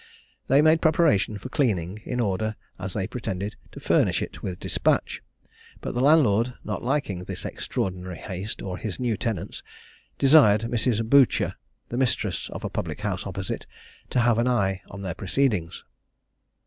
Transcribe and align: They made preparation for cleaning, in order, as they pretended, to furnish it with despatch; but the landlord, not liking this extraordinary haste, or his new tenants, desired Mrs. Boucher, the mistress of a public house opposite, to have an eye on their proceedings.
They 0.47 0.63
made 0.63 0.81
preparation 0.81 1.37
for 1.37 1.49
cleaning, 1.49 2.01
in 2.05 2.19
order, 2.19 2.55
as 2.79 2.93
they 2.93 3.05
pretended, 3.05 3.55
to 3.71 3.79
furnish 3.79 4.19
it 4.23 4.41
with 4.41 4.59
despatch; 4.59 5.21
but 5.79 5.93
the 5.93 6.01
landlord, 6.01 6.55
not 6.63 6.81
liking 6.81 7.25
this 7.25 7.45
extraordinary 7.45 8.17
haste, 8.17 8.63
or 8.63 8.79
his 8.79 8.99
new 8.99 9.15
tenants, 9.15 9.61
desired 10.17 10.61
Mrs. 10.61 11.07
Boucher, 11.07 11.53
the 11.89 11.97
mistress 11.97 12.49
of 12.49 12.63
a 12.63 12.67
public 12.71 13.01
house 13.01 13.27
opposite, 13.27 13.67
to 14.09 14.19
have 14.21 14.39
an 14.39 14.47
eye 14.47 14.81
on 14.89 15.03
their 15.03 15.13
proceedings. 15.13 15.83